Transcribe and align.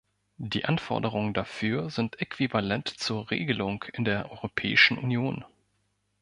Die 0.39 0.65
Anforderungen 0.65 1.35
dafür 1.35 1.91
sind 1.91 2.19
äquivalent 2.21 2.87
zur 2.87 3.29
Regelung 3.29 3.83
in 3.93 4.03
der 4.03 4.31
Europäischen 4.31 4.97
Union. 4.97 5.45